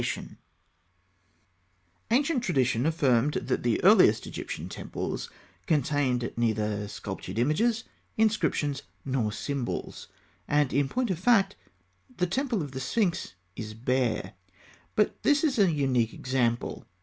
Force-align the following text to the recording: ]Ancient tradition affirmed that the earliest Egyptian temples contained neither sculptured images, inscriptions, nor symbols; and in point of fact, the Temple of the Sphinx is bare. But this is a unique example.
]Ancient 2.09 2.41
tradition 2.43 2.87
affirmed 2.87 3.33
that 3.35 3.61
the 3.61 3.83
earliest 3.83 4.25
Egyptian 4.25 4.67
temples 4.67 5.29
contained 5.67 6.33
neither 6.35 6.87
sculptured 6.87 7.37
images, 7.37 7.83
inscriptions, 8.17 8.81
nor 9.05 9.31
symbols; 9.31 10.07
and 10.47 10.73
in 10.73 10.89
point 10.89 11.11
of 11.11 11.19
fact, 11.19 11.55
the 12.17 12.25
Temple 12.25 12.63
of 12.63 12.71
the 12.71 12.79
Sphinx 12.79 13.35
is 13.55 13.75
bare. 13.75 14.33
But 14.95 15.21
this 15.21 15.43
is 15.43 15.59
a 15.59 15.71
unique 15.71 16.15
example. 16.15 16.87